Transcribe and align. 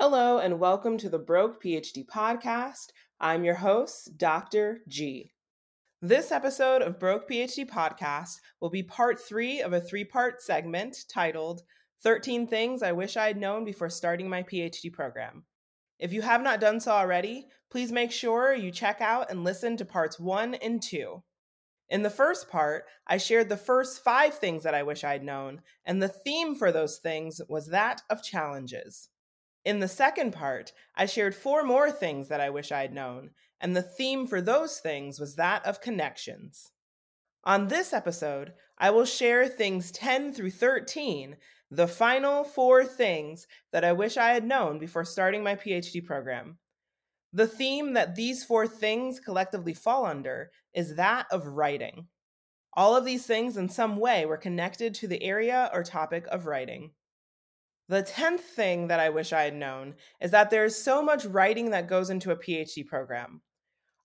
Hello, 0.00 0.38
and 0.38 0.60
welcome 0.60 0.96
to 0.98 1.08
the 1.08 1.18
Broke 1.18 1.60
PhD 1.60 2.06
podcast. 2.06 2.92
I'm 3.18 3.42
your 3.42 3.56
host, 3.56 4.16
Dr. 4.16 4.82
G. 4.86 5.32
This 6.00 6.30
episode 6.30 6.82
of 6.82 7.00
Broke 7.00 7.28
PhD 7.28 7.68
podcast 7.68 8.36
will 8.60 8.70
be 8.70 8.84
part 8.84 9.20
three 9.20 9.60
of 9.60 9.72
a 9.72 9.80
three 9.80 10.04
part 10.04 10.40
segment 10.40 10.98
titled 11.12 11.62
13 12.04 12.46
Things 12.46 12.80
I 12.80 12.92
Wish 12.92 13.16
I 13.16 13.26
had 13.26 13.38
Known 13.38 13.64
Before 13.64 13.90
Starting 13.90 14.28
My 14.28 14.44
PhD 14.44 14.92
Program. 14.92 15.42
If 15.98 16.12
you 16.12 16.22
have 16.22 16.42
not 16.42 16.60
done 16.60 16.78
so 16.78 16.92
already, 16.92 17.48
please 17.68 17.90
make 17.90 18.12
sure 18.12 18.54
you 18.54 18.70
check 18.70 19.00
out 19.00 19.32
and 19.32 19.42
listen 19.42 19.76
to 19.78 19.84
parts 19.84 20.20
one 20.20 20.54
and 20.54 20.80
two. 20.80 21.24
In 21.88 22.04
the 22.04 22.08
first 22.08 22.48
part, 22.48 22.84
I 23.08 23.16
shared 23.16 23.48
the 23.48 23.56
first 23.56 24.04
five 24.04 24.34
things 24.34 24.62
that 24.62 24.76
I 24.76 24.84
wish 24.84 25.02
I'd 25.02 25.24
known, 25.24 25.60
and 25.84 26.00
the 26.00 26.06
theme 26.06 26.54
for 26.54 26.70
those 26.70 26.98
things 26.98 27.40
was 27.48 27.66
that 27.70 28.02
of 28.08 28.22
challenges. 28.22 29.08
In 29.68 29.80
the 29.80 29.86
second 29.86 30.30
part, 30.32 30.72
I 30.94 31.04
shared 31.04 31.34
four 31.34 31.62
more 31.62 31.90
things 31.90 32.28
that 32.28 32.40
I 32.40 32.48
wish 32.48 32.72
I'd 32.72 32.94
known, 32.94 33.32
and 33.60 33.76
the 33.76 33.82
theme 33.82 34.26
for 34.26 34.40
those 34.40 34.78
things 34.78 35.20
was 35.20 35.34
that 35.34 35.62
of 35.66 35.82
connections. 35.82 36.72
On 37.44 37.68
this 37.68 37.92
episode, 37.92 38.54
I 38.78 38.88
will 38.88 39.04
share 39.04 39.46
things 39.46 39.92
10 39.92 40.32
through 40.32 40.52
13, 40.52 41.36
the 41.70 41.86
final 41.86 42.44
four 42.44 42.86
things 42.86 43.46
that 43.70 43.84
I 43.84 43.92
wish 43.92 44.16
I 44.16 44.30
had 44.30 44.42
known 44.42 44.78
before 44.78 45.04
starting 45.04 45.42
my 45.42 45.54
PhD 45.54 46.02
program. 46.02 46.56
The 47.34 47.46
theme 47.46 47.92
that 47.92 48.14
these 48.14 48.44
four 48.44 48.66
things 48.66 49.20
collectively 49.20 49.74
fall 49.74 50.06
under 50.06 50.50
is 50.72 50.94
that 50.94 51.26
of 51.30 51.46
writing. 51.46 52.06
All 52.72 52.96
of 52.96 53.04
these 53.04 53.26
things, 53.26 53.58
in 53.58 53.68
some 53.68 53.98
way, 53.98 54.24
were 54.24 54.38
connected 54.38 54.94
to 54.94 55.06
the 55.06 55.22
area 55.22 55.68
or 55.74 55.82
topic 55.82 56.26
of 56.28 56.46
writing. 56.46 56.92
The 57.88 58.02
10th 58.02 58.40
thing 58.40 58.88
that 58.88 59.00
I 59.00 59.08
wish 59.08 59.32
I 59.32 59.44
had 59.44 59.54
known 59.54 59.94
is 60.20 60.30
that 60.32 60.50
there 60.50 60.66
is 60.66 60.76
so 60.76 61.02
much 61.02 61.24
writing 61.24 61.70
that 61.70 61.88
goes 61.88 62.10
into 62.10 62.32
a 62.32 62.36
PhD 62.36 62.86
program. 62.86 63.40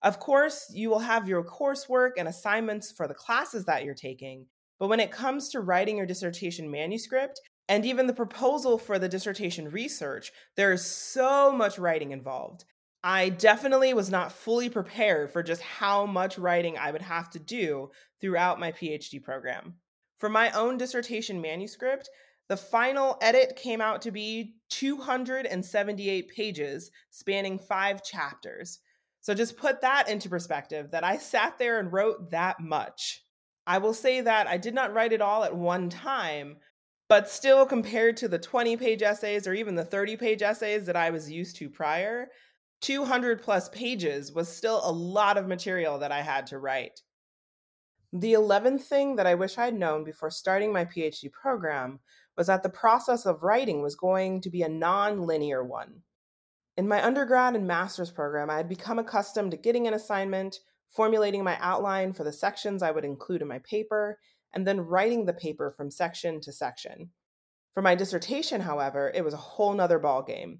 Of 0.00 0.18
course, 0.18 0.70
you 0.72 0.88
will 0.88 1.00
have 1.00 1.28
your 1.28 1.44
coursework 1.44 2.12
and 2.16 2.26
assignments 2.26 2.90
for 2.90 3.06
the 3.06 3.14
classes 3.14 3.66
that 3.66 3.84
you're 3.84 3.94
taking, 3.94 4.46
but 4.78 4.88
when 4.88 5.00
it 5.00 5.10
comes 5.10 5.50
to 5.50 5.60
writing 5.60 5.98
your 5.98 6.06
dissertation 6.06 6.70
manuscript 6.70 7.40
and 7.68 7.84
even 7.84 8.06
the 8.06 8.14
proposal 8.14 8.78
for 8.78 8.98
the 8.98 9.08
dissertation 9.08 9.70
research, 9.70 10.32
there 10.56 10.72
is 10.72 10.84
so 10.84 11.52
much 11.52 11.78
writing 11.78 12.12
involved. 12.12 12.64
I 13.02 13.28
definitely 13.28 13.92
was 13.92 14.08
not 14.08 14.32
fully 14.32 14.70
prepared 14.70 15.30
for 15.30 15.42
just 15.42 15.60
how 15.60 16.06
much 16.06 16.38
writing 16.38 16.78
I 16.78 16.90
would 16.90 17.02
have 17.02 17.28
to 17.30 17.38
do 17.38 17.90
throughout 18.18 18.58
my 18.58 18.72
PhD 18.72 19.22
program. 19.22 19.74
For 20.16 20.30
my 20.30 20.50
own 20.52 20.78
dissertation 20.78 21.42
manuscript, 21.42 22.08
the 22.48 22.56
final 22.56 23.16
edit 23.22 23.56
came 23.56 23.80
out 23.80 24.02
to 24.02 24.10
be 24.10 24.56
278 24.70 26.28
pages, 26.28 26.90
spanning 27.10 27.58
five 27.58 28.02
chapters. 28.02 28.80
So 29.20 29.34
just 29.34 29.56
put 29.56 29.80
that 29.80 30.08
into 30.08 30.28
perspective 30.28 30.90
that 30.90 31.04
I 31.04 31.16
sat 31.16 31.58
there 31.58 31.80
and 31.80 31.92
wrote 31.92 32.30
that 32.30 32.60
much. 32.60 33.24
I 33.66 33.78
will 33.78 33.94
say 33.94 34.20
that 34.20 34.46
I 34.46 34.58
did 34.58 34.74
not 34.74 34.92
write 34.92 35.14
it 35.14 35.22
all 35.22 35.44
at 35.44 35.56
one 35.56 35.88
time, 35.88 36.56
but 37.08 37.30
still, 37.30 37.64
compared 37.64 38.18
to 38.18 38.28
the 38.28 38.38
20 38.38 38.76
page 38.76 39.02
essays 39.02 39.46
or 39.46 39.54
even 39.54 39.74
the 39.74 39.84
30 39.84 40.16
page 40.16 40.42
essays 40.42 40.84
that 40.86 40.96
I 40.96 41.10
was 41.10 41.30
used 41.30 41.56
to 41.56 41.70
prior, 41.70 42.28
200 42.82 43.42
plus 43.42 43.70
pages 43.70 44.32
was 44.32 44.48
still 44.48 44.82
a 44.84 44.92
lot 44.92 45.38
of 45.38 45.46
material 45.46 45.98
that 46.00 46.12
I 46.12 46.20
had 46.20 46.46
to 46.48 46.58
write. 46.58 47.00
The 48.12 48.34
11th 48.34 48.82
thing 48.82 49.16
that 49.16 49.26
I 49.26 49.34
wish 49.34 49.56
I'd 49.56 49.74
known 49.74 50.04
before 50.04 50.30
starting 50.30 50.72
my 50.72 50.84
PhD 50.84 51.32
program 51.32 52.00
was 52.36 52.46
that 52.48 52.62
the 52.62 52.68
process 52.68 53.26
of 53.26 53.42
writing 53.42 53.82
was 53.82 53.94
going 53.94 54.40
to 54.40 54.50
be 54.50 54.62
a 54.62 54.68
non 54.68 55.26
linear 55.26 55.62
one. 55.62 56.02
In 56.76 56.88
my 56.88 57.04
undergrad 57.04 57.54
and 57.54 57.66
master's 57.66 58.10
program, 58.10 58.50
I 58.50 58.56
had 58.56 58.68
become 58.68 58.98
accustomed 58.98 59.52
to 59.52 59.56
getting 59.56 59.86
an 59.86 59.94
assignment, 59.94 60.58
formulating 60.90 61.44
my 61.44 61.56
outline 61.60 62.12
for 62.12 62.24
the 62.24 62.32
sections 62.32 62.82
I 62.82 62.90
would 62.90 63.04
include 63.04 63.42
in 63.42 63.48
my 63.48 63.60
paper, 63.60 64.18
and 64.52 64.66
then 64.66 64.80
writing 64.80 65.24
the 65.24 65.32
paper 65.32 65.70
from 65.70 65.90
section 65.90 66.40
to 66.40 66.52
section. 66.52 67.10
For 67.74 67.82
my 67.82 67.94
dissertation, 67.94 68.60
however, 68.60 69.12
it 69.14 69.24
was 69.24 69.34
a 69.34 69.38
whole 69.38 69.72
nother 69.72 70.00
ballgame. 70.00 70.58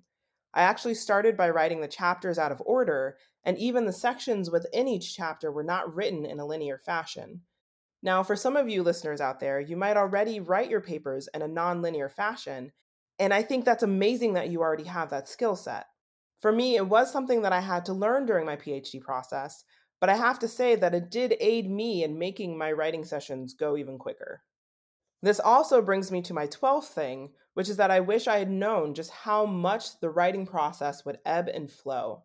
I 0.52 0.62
actually 0.62 0.94
started 0.94 1.36
by 1.36 1.50
writing 1.50 1.80
the 1.80 1.88
chapters 1.88 2.38
out 2.38 2.52
of 2.52 2.62
order, 2.64 3.16
and 3.44 3.58
even 3.58 3.84
the 3.84 3.92
sections 3.92 4.50
within 4.50 4.86
each 4.86 5.14
chapter 5.16 5.50
were 5.50 5.64
not 5.64 5.92
written 5.92 6.24
in 6.24 6.38
a 6.38 6.46
linear 6.46 6.78
fashion. 6.78 7.42
Now, 8.04 8.22
for 8.22 8.36
some 8.36 8.54
of 8.54 8.68
you 8.68 8.82
listeners 8.82 9.22
out 9.22 9.40
there, 9.40 9.58
you 9.58 9.78
might 9.78 9.96
already 9.96 10.38
write 10.38 10.68
your 10.68 10.82
papers 10.82 11.26
in 11.32 11.40
a 11.40 11.48
non-linear 11.48 12.10
fashion, 12.10 12.70
and 13.18 13.32
I 13.32 13.42
think 13.42 13.64
that's 13.64 13.82
amazing 13.82 14.34
that 14.34 14.50
you 14.50 14.60
already 14.60 14.84
have 14.84 15.08
that 15.08 15.26
skill 15.26 15.56
set. 15.56 15.86
For 16.42 16.52
me, 16.52 16.76
it 16.76 16.86
was 16.86 17.10
something 17.10 17.40
that 17.40 17.54
I 17.54 17.60
had 17.60 17.86
to 17.86 17.94
learn 17.94 18.26
during 18.26 18.44
my 18.44 18.56
PhD 18.56 19.00
process, 19.00 19.64
but 20.02 20.10
I 20.10 20.16
have 20.16 20.38
to 20.40 20.48
say 20.48 20.76
that 20.76 20.94
it 20.94 21.10
did 21.10 21.34
aid 21.40 21.70
me 21.70 22.04
in 22.04 22.18
making 22.18 22.58
my 22.58 22.72
writing 22.72 23.06
sessions 23.06 23.54
go 23.54 23.74
even 23.74 23.96
quicker. 23.96 24.42
This 25.22 25.40
also 25.40 25.80
brings 25.80 26.12
me 26.12 26.20
to 26.22 26.34
my 26.34 26.46
12th 26.46 26.88
thing, 26.88 27.30
which 27.54 27.70
is 27.70 27.78
that 27.78 27.90
I 27.90 28.00
wish 28.00 28.28
I 28.28 28.38
had 28.38 28.50
known 28.50 28.92
just 28.92 29.12
how 29.12 29.46
much 29.46 29.98
the 30.00 30.10
writing 30.10 30.44
process 30.44 31.06
would 31.06 31.20
ebb 31.24 31.48
and 31.48 31.72
flow. 31.72 32.24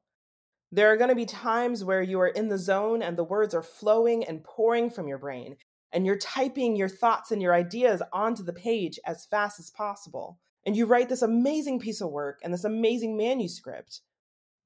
There 0.72 0.92
are 0.92 0.98
going 0.98 1.10
to 1.10 1.16
be 1.16 1.26
times 1.26 1.84
where 1.84 2.02
you 2.02 2.20
are 2.20 2.28
in 2.28 2.50
the 2.50 2.60
zone 2.60 3.02
and 3.02 3.18
the 3.18 3.24
words 3.24 3.56
are 3.56 3.64
flowing 3.64 4.24
and 4.24 4.44
pouring 4.44 4.92
from 4.92 5.08
your 5.08 5.18
brain, 5.18 5.58
and 5.92 6.06
you're 6.06 6.18
typing 6.18 6.76
your 6.76 6.90
thoughts 6.90 7.32
and 7.32 7.42
your 7.42 7.56
ideas 7.56 8.04
onto 8.14 8.44
the 8.44 8.54
page 8.54 9.00
as 9.04 9.26
fast 9.26 9.60
as 9.60 9.72
possible. 9.72 10.38
And 10.66 10.76
you 10.78 10.86
write 10.86 11.10
this 11.10 11.24
amazing 11.24 11.80
piece 11.80 12.02
of 12.02 12.12
work 12.12 12.40
and 12.44 12.54
this 12.54 12.66
amazing 12.66 13.18
manuscript. 13.18 14.02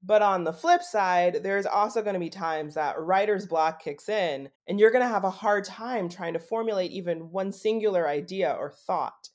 But 0.02 0.20
on 0.20 0.44
the 0.44 0.52
flip 0.52 0.82
side, 0.82 1.42
there's 1.42 1.64
also 1.64 2.02
going 2.02 2.12
to 2.12 2.20
be 2.20 2.28
times 2.28 2.74
that 2.74 3.00
writer's 3.00 3.46
block 3.46 3.82
kicks 3.82 4.06
in, 4.10 4.50
and 4.68 4.78
you're 4.78 4.90
going 4.90 5.04
to 5.04 5.08
have 5.08 5.24
a 5.24 5.30
hard 5.30 5.64
time 5.64 6.10
trying 6.10 6.34
to 6.34 6.38
formulate 6.38 6.90
even 6.90 7.30
one 7.30 7.50
singular 7.50 8.06
idea 8.06 8.52
or 8.52 8.74
thought. 8.86 9.30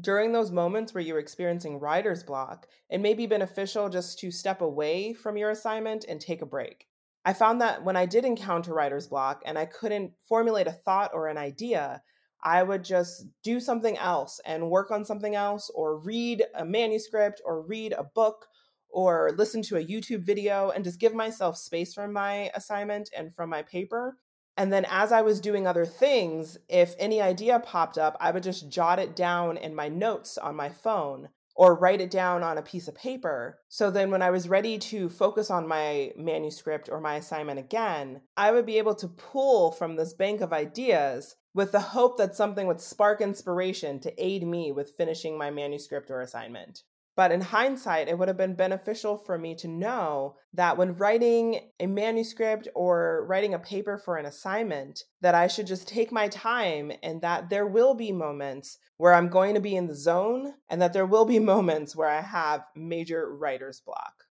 During 0.00 0.32
those 0.32 0.50
moments 0.50 0.92
where 0.92 1.04
you're 1.04 1.20
experiencing 1.20 1.78
writer's 1.78 2.24
block, 2.24 2.66
it 2.90 2.98
may 2.98 3.14
be 3.14 3.26
beneficial 3.26 3.88
just 3.88 4.18
to 4.18 4.30
step 4.32 4.60
away 4.60 5.12
from 5.12 5.36
your 5.36 5.50
assignment 5.50 6.04
and 6.08 6.20
take 6.20 6.42
a 6.42 6.46
break. 6.46 6.88
I 7.24 7.32
found 7.32 7.60
that 7.60 7.84
when 7.84 7.96
I 7.96 8.04
did 8.04 8.24
encounter 8.24 8.74
writer's 8.74 9.06
block 9.06 9.42
and 9.46 9.56
I 9.56 9.66
couldn't 9.66 10.12
formulate 10.28 10.66
a 10.66 10.72
thought 10.72 11.12
or 11.14 11.28
an 11.28 11.38
idea, 11.38 12.02
I 12.42 12.62
would 12.62 12.84
just 12.84 13.26
do 13.42 13.60
something 13.60 13.96
else 13.96 14.40
and 14.44 14.68
work 14.68 14.90
on 14.90 15.04
something 15.04 15.34
else, 15.34 15.70
or 15.74 15.96
read 15.98 16.44
a 16.54 16.64
manuscript, 16.64 17.40
or 17.44 17.62
read 17.62 17.92
a 17.92 18.04
book, 18.04 18.46
or 18.90 19.32
listen 19.38 19.62
to 19.62 19.76
a 19.76 19.84
YouTube 19.84 20.26
video 20.26 20.70
and 20.70 20.84
just 20.84 21.00
give 21.00 21.14
myself 21.14 21.56
space 21.56 21.94
from 21.94 22.12
my 22.12 22.50
assignment 22.54 23.10
and 23.16 23.34
from 23.34 23.48
my 23.48 23.62
paper. 23.62 24.18
And 24.56 24.72
then 24.72 24.86
as 24.88 25.10
I 25.10 25.22
was 25.22 25.40
doing 25.40 25.66
other 25.66 25.86
things, 25.86 26.56
if 26.68 26.94
any 26.98 27.20
idea 27.20 27.58
popped 27.58 27.98
up, 27.98 28.16
I 28.20 28.30
would 28.30 28.42
just 28.42 28.68
jot 28.68 28.98
it 28.98 29.16
down 29.16 29.56
in 29.56 29.74
my 29.74 29.88
notes 29.88 30.38
on 30.38 30.54
my 30.54 30.68
phone 30.68 31.28
or 31.56 31.74
write 31.74 32.00
it 32.00 32.10
down 32.10 32.42
on 32.42 32.58
a 32.58 32.62
piece 32.62 32.88
of 32.88 32.94
paper. 32.94 33.60
So 33.68 33.90
then 33.90 34.10
when 34.10 34.22
I 34.22 34.30
was 34.30 34.48
ready 34.48 34.78
to 34.78 35.08
focus 35.08 35.50
on 35.50 35.68
my 35.68 36.12
manuscript 36.16 36.88
or 36.90 37.00
my 37.00 37.16
assignment 37.16 37.58
again, 37.58 38.22
I 38.36 38.50
would 38.50 38.66
be 38.66 38.78
able 38.78 38.94
to 38.96 39.08
pull 39.08 39.70
from 39.70 39.96
this 39.96 40.14
bank 40.14 40.40
of 40.40 40.52
ideas 40.52 41.36
with 41.52 41.70
the 41.70 41.80
hope 41.80 42.18
that 42.18 42.34
something 42.34 42.66
would 42.66 42.80
spark 42.80 43.20
inspiration 43.20 44.00
to 44.00 44.24
aid 44.24 44.44
me 44.44 44.72
with 44.72 44.96
finishing 44.96 45.38
my 45.38 45.50
manuscript 45.50 46.10
or 46.10 46.20
assignment. 46.20 46.82
But 47.16 47.30
in 47.30 47.40
hindsight, 47.40 48.08
it 48.08 48.18
would 48.18 48.26
have 48.26 48.36
been 48.36 48.56
beneficial 48.56 49.16
for 49.16 49.38
me 49.38 49.54
to 49.56 49.68
know 49.68 50.34
that 50.52 50.76
when 50.76 50.94
writing 50.94 51.70
a 51.78 51.86
manuscript 51.86 52.66
or 52.74 53.24
writing 53.28 53.54
a 53.54 53.58
paper 53.58 53.98
for 53.98 54.16
an 54.16 54.26
assignment, 54.26 55.04
that 55.20 55.34
I 55.34 55.46
should 55.46 55.68
just 55.68 55.86
take 55.86 56.10
my 56.10 56.26
time 56.26 56.90
and 57.04 57.22
that 57.22 57.50
there 57.50 57.66
will 57.66 57.94
be 57.94 58.10
moments 58.10 58.78
where 58.96 59.14
I'm 59.14 59.28
going 59.28 59.54
to 59.54 59.60
be 59.60 59.76
in 59.76 59.86
the 59.86 59.94
zone 59.94 60.54
and 60.68 60.82
that 60.82 60.92
there 60.92 61.06
will 61.06 61.24
be 61.24 61.38
moments 61.54 61.94
where 61.94 62.08
I 62.08 62.20
have 62.20 62.64
major 62.74 63.32
writer's 63.32 63.80
block. 63.80 64.24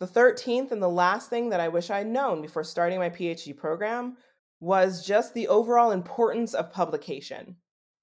The 0.00 0.06
13th 0.06 0.72
and 0.72 0.82
the 0.82 0.88
last 0.88 1.30
thing 1.30 1.50
that 1.50 1.60
I 1.60 1.68
wish 1.68 1.90
I'd 1.90 2.06
known 2.06 2.42
before 2.42 2.64
starting 2.64 2.98
my 2.98 3.10
PhD 3.10 3.56
program 3.56 4.16
was 4.60 5.04
just 5.04 5.32
the 5.32 5.48
overall 5.48 5.90
importance 5.90 6.52
of 6.52 6.72
publication. 6.72 7.56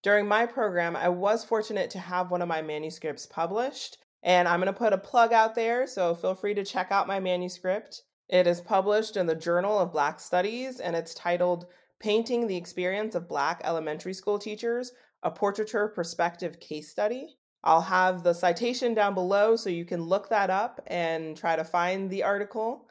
During 0.08 0.26
my 0.26 0.46
program, 0.46 0.96
I 0.96 1.10
was 1.10 1.44
fortunate 1.44 1.90
to 1.90 2.00
have 2.00 2.32
one 2.32 2.42
of 2.42 2.48
my 2.48 2.62
manuscripts 2.62 3.26
published, 3.26 3.98
and 4.24 4.48
I'm 4.48 4.62
going 4.62 4.74
to 4.74 4.80
put 4.80 4.94
a 4.94 4.98
plug 4.98 5.34
out 5.34 5.54
there, 5.54 5.86
so 5.86 6.16
feel 6.16 6.34
free 6.34 6.54
to 6.54 6.64
check 6.64 6.94
out 6.94 7.10
my 7.10 7.20
manuscript. 7.20 8.04
It 8.30 8.48
is 8.48 8.62
published 8.62 9.18
in 9.18 9.26
the 9.26 9.36
Journal 9.36 9.78
of 9.78 9.92
Black 9.92 10.22
Studies, 10.22 10.80
and 10.80 10.96
it's 10.96 11.14
titled 11.14 11.66
Painting 12.00 12.48
the 12.48 12.56
Experience 12.56 13.16
of 13.16 13.28
Black 13.28 13.60
Elementary 13.66 14.14
School 14.14 14.40
Teachers, 14.40 14.94
a 15.24 15.30
Portraiture 15.30 15.90
Perspective 15.90 16.58
Case 16.62 16.90
Study. 16.90 17.36
I'll 17.66 17.82
have 17.82 18.24
the 18.24 18.32
citation 18.32 18.94
down 18.94 19.14
below 19.14 19.58
so 19.58 19.70
you 19.70 19.84
can 19.84 20.02
look 20.02 20.30
that 20.30 20.50
up 20.50 20.80
and 20.88 21.36
try 21.36 21.58
to 21.58 21.66
find 21.66 22.10
the 22.10 22.24
article 22.24 22.88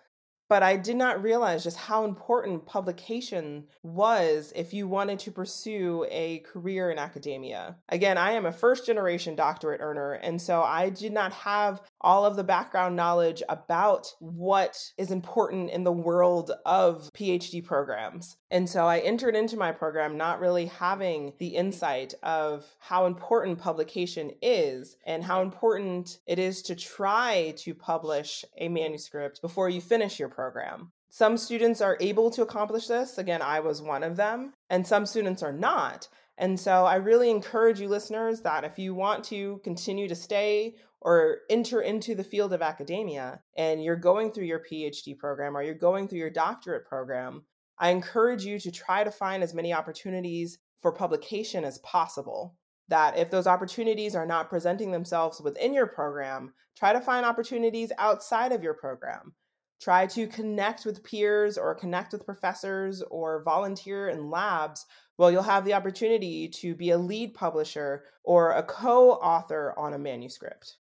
but 0.49 0.63
I 0.63 0.77
did 0.77 0.97
not 0.97 1.23
realize 1.23 1.65
just 1.65 1.77
how 1.77 2.05
important 2.05 2.67
publication 2.67 3.65
was 3.83 4.53
if 4.55 4.73
you 4.73 4.87
wanted 4.89 5.19
to 5.21 5.33
pursue 5.33 6.07
a 6.11 6.39
career 6.41 6.91
in 6.91 6.99
academia. 6.99 7.77
Again, 7.89 8.19
I 8.19 8.33
am 8.33 8.47
a 8.47 8.53
first 8.53 8.87
generation 8.87 9.35
doctorate 9.35 9.81
earner, 9.81 10.13
and 10.13 10.41
so 10.41 10.63
I 10.63 10.91
did 10.91 11.13
not 11.13 11.33
have 11.33 11.83
all 12.01 12.25
of 12.25 12.37
the 12.37 12.45
background 12.45 12.97
knowledge 12.97 13.43
about 13.49 14.15
what 14.21 14.93
is 14.97 15.11
important 15.11 15.71
in 15.71 15.85
the 15.85 15.93
world 15.93 16.53
of 16.65 17.11
PhD 17.13 17.65
programs. 17.65 18.37
And 18.51 18.69
so 18.69 18.87
I 18.87 18.99
entered 19.01 19.35
into 19.35 19.57
my 19.57 19.73
program 19.73 20.17
not 20.17 20.41
really 20.41 20.67
having 20.67 21.33
the 21.39 21.49
insight 21.49 22.15
of 22.23 22.65
how 22.79 23.07
important 23.07 23.59
publication 23.59 24.31
is 24.41 24.97
and 25.05 25.25
how 25.25 25.43
important 25.43 26.21
it 26.27 26.39
is 26.39 26.63
to 26.63 26.77
try 26.77 27.55
to 27.59 27.75
publish 27.75 28.45
a 28.57 28.69
manuscript 28.69 29.43
before 29.43 29.69
you 29.69 29.81
finish 29.81 30.19
your 30.21 30.29
program. 30.37 30.93
Some 31.09 31.37
students 31.37 31.81
are 31.81 31.97
able 32.01 32.31
to 32.31 32.43
accomplish 32.43 32.87
this. 32.87 33.19
Again, 33.19 33.43
I 33.43 33.59
was 33.61 33.83
one 33.83 34.05
of 34.05 34.17
them, 34.17 34.53
and 34.71 34.87
some 34.87 35.07
students 35.07 35.43
are 35.43 35.53
not. 35.53 36.09
And 36.39 36.61
so 36.61 36.85
I 36.85 36.97
really 36.97 37.31
encourage 37.31 37.81
you, 37.81 37.89
listeners, 37.89 38.43
that 38.43 38.65
if 38.65 38.79
you 38.79 38.95
want 38.95 39.25
to 39.25 39.61
continue 39.65 40.07
to 40.09 40.15
stay 40.15 40.75
or 41.01 41.39
enter 41.49 41.81
into 41.81 42.15
the 42.15 42.25
field 42.25 42.53
of 42.53 42.61
academia 42.61 43.41
and 43.57 43.83
you're 43.83 43.97
going 43.97 44.31
through 44.31 44.45
your 44.45 44.63
PhD 44.71 45.17
program 45.17 45.57
or 45.57 45.63
you're 45.63 45.75
going 45.75 46.09
through 46.09 46.19
your 46.19 46.31
doctorate 46.31 46.87
program, 46.87 47.45
I 47.79 47.91
encourage 47.91 48.45
you 48.45 48.59
to 48.59 48.71
try 48.71 49.03
to 49.03 49.11
find 49.11 49.43
as 49.43 49.55
many 49.55 49.73
opportunities 49.73 50.59
for 50.81 50.93
publication 50.93 51.65
as 51.65 51.79
possible. 51.79 52.57
That 52.89 53.17
if 53.19 53.31
those 53.31 53.47
opportunities 53.47 54.15
are 54.15 54.27
not 54.27 54.51
presenting 54.51 54.93
themselves 54.93 55.41
within 55.41 55.73
your 55.73 55.87
program, 55.87 56.53
try 56.77 56.93
to 56.93 57.01
find 57.01 57.25
opportunities 57.25 57.91
outside 57.99 58.53
of 58.53 58.63
your 58.63 58.75
program. 58.75 59.35
Try 59.81 60.07
to 60.09 60.27
connect 60.27 60.87
with 60.87 61.05
peers 61.05 61.59
or 61.59 61.75
connect 61.75 62.13
with 62.13 62.25
professors 62.25 63.03
or 63.03 63.43
volunteer 63.43 64.09
in 64.09 64.31
labs. 64.31 64.87
Well, 65.19 65.31
you'll 65.31 65.43
have 65.43 65.65
the 65.65 65.75
opportunity 65.75 66.49
to 66.49 66.75
be 66.75 66.91
a 66.91 66.99
lead 66.99 67.35
publisher 67.35 68.05
or 68.25 68.53
a 68.53 68.63
co 68.63 69.13
author 69.13 69.75
on 69.79 69.93
a 69.93 69.99
manuscript. 69.99 70.77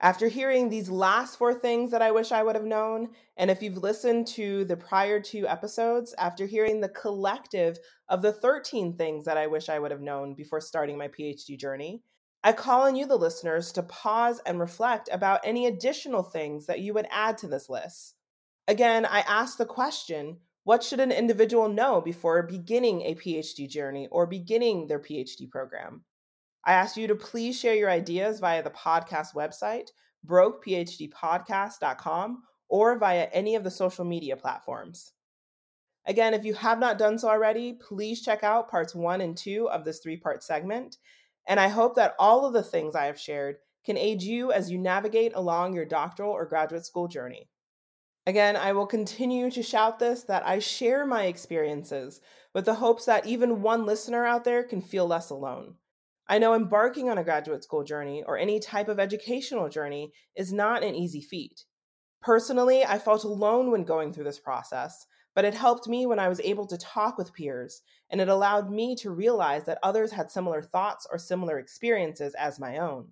After 0.00 0.28
hearing 0.28 0.68
these 0.68 0.90
last 0.90 1.36
four 1.36 1.54
things 1.54 1.90
that 1.90 2.02
I 2.02 2.10
wish 2.10 2.32
I 2.32 2.42
would 2.42 2.56
have 2.56 2.64
known, 2.64 3.10
and 3.36 3.50
if 3.50 3.62
you've 3.62 3.78
listened 3.78 4.26
to 4.28 4.64
the 4.64 4.76
prior 4.76 5.20
two 5.20 5.46
episodes, 5.46 6.14
after 6.18 6.46
hearing 6.46 6.80
the 6.80 6.88
collective 6.88 7.78
of 8.08 8.20
the 8.20 8.32
13 8.32 8.96
things 8.96 9.24
that 9.24 9.38
I 9.38 9.46
wish 9.46 9.68
I 9.68 9.78
would 9.78 9.90
have 9.90 10.02
known 10.02 10.34
before 10.34 10.60
starting 10.60 10.98
my 10.98 11.08
PhD 11.08 11.58
journey, 11.58 12.02
I 12.44 12.52
call 12.52 12.82
on 12.82 12.94
you, 12.94 13.06
the 13.06 13.16
listeners, 13.16 13.72
to 13.72 13.82
pause 13.82 14.40
and 14.44 14.60
reflect 14.60 15.08
about 15.10 15.40
any 15.44 15.66
additional 15.66 16.22
things 16.22 16.66
that 16.66 16.80
you 16.80 16.92
would 16.92 17.06
add 17.10 17.38
to 17.38 17.48
this 17.48 17.70
list. 17.70 18.16
Again, 18.68 19.06
I 19.06 19.20
ask 19.20 19.56
the 19.56 19.64
question 19.64 20.36
what 20.64 20.82
should 20.82 21.00
an 21.00 21.10
individual 21.10 21.70
know 21.70 22.02
before 22.02 22.42
beginning 22.42 23.00
a 23.02 23.14
PhD 23.14 23.66
journey 23.68 24.08
or 24.10 24.26
beginning 24.26 24.86
their 24.86 24.98
PhD 24.98 25.50
program? 25.50 26.04
I 26.64 26.74
ask 26.74 26.98
you 26.98 27.06
to 27.06 27.14
please 27.14 27.58
share 27.58 27.74
your 27.74 27.90
ideas 27.90 28.40
via 28.40 28.62
the 28.62 28.70
podcast 28.70 29.34
website, 29.34 29.88
brokephdpodcast.com, 30.26 32.42
or 32.68 32.98
via 32.98 33.28
any 33.32 33.56
of 33.56 33.64
the 33.64 33.70
social 33.70 34.04
media 34.04 34.36
platforms. 34.36 35.12
Again, 36.06 36.34
if 36.34 36.44
you 36.44 36.52
have 36.54 36.78
not 36.78 36.98
done 36.98 37.18
so 37.18 37.28
already, 37.28 37.72
please 37.74 38.22
check 38.22 38.42
out 38.42 38.70
parts 38.70 38.94
one 38.94 39.22
and 39.22 39.36
two 39.36 39.68
of 39.70 39.84
this 39.84 40.00
three 40.00 40.18
part 40.18 40.42
segment. 40.42 40.98
And 41.46 41.60
I 41.60 41.68
hope 41.68 41.96
that 41.96 42.14
all 42.18 42.46
of 42.46 42.52
the 42.52 42.62
things 42.62 42.94
I 42.94 43.06
have 43.06 43.20
shared 43.20 43.56
can 43.84 43.96
aid 43.98 44.22
you 44.22 44.50
as 44.50 44.70
you 44.70 44.78
navigate 44.78 45.32
along 45.34 45.74
your 45.74 45.84
doctoral 45.84 46.30
or 46.30 46.46
graduate 46.46 46.86
school 46.86 47.06
journey. 47.06 47.48
Again, 48.26 48.56
I 48.56 48.72
will 48.72 48.86
continue 48.86 49.50
to 49.50 49.62
shout 49.62 49.98
this 49.98 50.22
that 50.24 50.46
I 50.46 50.58
share 50.58 51.04
my 51.04 51.24
experiences 51.24 52.20
with 52.54 52.64
the 52.64 52.74
hopes 52.74 53.04
that 53.04 53.26
even 53.26 53.60
one 53.60 53.84
listener 53.84 54.24
out 54.24 54.44
there 54.44 54.64
can 54.64 54.80
feel 54.80 55.06
less 55.06 55.28
alone. 55.28 55.74
I 56.26 56.38
know 56.38 56.54
embarking 56.54 57.10
on 57.10 57.18
a 57.18 57.24
graduate 57.24 57.62
school 57.62 57.84
journey 57.84 58.24
or 58.26 58.38
any 58.38 58.60
type 58.60 58.88
of 58.88 58.98
educational 58.98 59.68
journey 59.68 60.12
is 60.34 60.54
not 60.54 60.82
an 60.82 60.94
easy 60.94 61.20
feat. 61.20 61.64
Personally, 62.22 62.82
I 62.82 62.98
felt 62.98 63.24
alone 63.24 63.70
when 63.70 63.84
going 63.84 64.14
through 64.14 64.24
this 64.24 64.38
process, 64.38 65.04
but 65.34 65.44
it 65.44 65.54
helped 65.54 65.88
me 65.88 66.06
when 66.06 66.18
I 66.18 66.28
was 66.28 66.40
able 66.40 66.66
to 66.66 66.78
talk 66.78 67.18
with 67.18 67.34
peers, 67.34 67.82
and 68.10 68.20
it 68.20 68.28
allowed 68.28 68.70
me 68.70 68.94
to 68.96 69.10
realize 69.10 69.64
that 69.64 69.78
others 69.82 70.12
had 70.12 70.30
similar 70.30 70.62
thoughts 70.62 71.06
or 71.10 71.18
similar 71.18 71.58
experiences 71.58 72.34
as 72.34 72.60
my 72.60 72.78
own. 72.78 73.08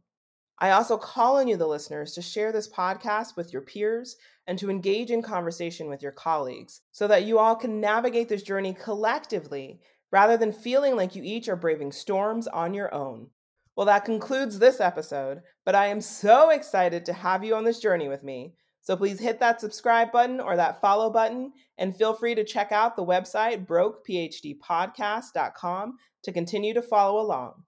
I 0.59 0.71
also 0.71 0.97
call 0.97 1.39
on 1.39 1.49
you, 1.49 1.57
the 1.57 1.67
listeners, 1.67 2.13
to 2.15 2.23
share 2.23 2.53
this 2.53 2.69
podcast 2.69 3.37
with 3.37 3.53
your 3.53 3.63
peers 3.63 4.17
and 4.47 4.57
to 4.61 4.71
engage 4.71 5.11
in 5.11 5.21
conversation 5.21 5.89
with 5.89 6.03
your 6.03 6.13
colleagues 6.13 6.83
so 6.93 7.09
that 7.09 7.25
you 7.25 7.39
all 7.39 7.57
can 7.57 7.81
navigate 7.81 8.29
this 8.29 8.45
journey 8.45 8.73
collectively 8.73 9.81
rather 10.13 10.37
than 10.37 10.53
feeling 10.53 10.95
like 10.95 11.17
you 11.17 11.23
each 11.25 11.49
are 11.49 11.57
braving 11.57 11.91
storms 11.91 12.47
on 12.47 12.75
your 12.75 12.95
own. 12.95 13.29
Well, 13.75 13.87
that 13.87 14.05
concludes 14.05 14.59
this 14.59 14.81
episode, 14.81 15.41
but 15.65 15.75
I 15.75 15.87
am 15.87 16.01
so 16.01 16.51
excited 16.51 17.07
to 17.07 17.13
have 17.13 17.43
you 17.43 17.57
on 17.57 17.65
this 17.65 17.81
journey 17.81 18.07
with 18.07 18.23
me. 18.23 18.55
So 18.83 18.97
please 18.97 19.21
hit 19.21 19.41
that 19.41 19.61
subscribe 19.61 20.11
button 20.11 20.41
or 20.41 20.57
that 20.57 20.81
follow 20.81 21.09
button 21.09 21.53
and 21.79 21.97
feel 21.97 22.15
free 22.15 22.35
to 22.35 22.43
check 22.45 22.73
out 22.73 22.97
the 22.97 23.05
website 23.05 23.65
brokephdpodcast.com 23.67 25.97
to 26.25 26.33
continue 26.33 26.75
to 26.75 26.83
follow 26.83 27.21
along. 27.21 27.63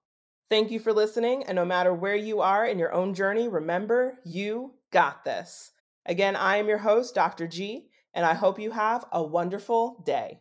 Thank 0.50 0.70
you 0.70 0.78
for 0.78 0.92
listening, 0.92 1.44
and 1.44 1.56
no 1.56 1.64
matter 1.64 1.94
where 1.94 2.16
you 2.16 2.40
are 2.40 2.66
in 2.66 2.78
your 2.78 2.92
own 2.92 3.14
journey, 3.14 3.48
remember 3.48 4.18
you 4.24 4.74
got 4.92 5.24
this. 5.24 5.72
Again, 6.04 6.36
I 6.36 6.58
am 6.58 6.68
your 6.68 6.76
host, 6.78 7.14
Dr. 7.14 7.48
G, 7.48 7.86
and 8.12 8.26
I 8.26 8.34
hope 8.34 8.60
you 8.60 8.72
have 8.72 9.06
a 9.10 9.22
wonderful 9.22 10.02
day. 10.04 10.40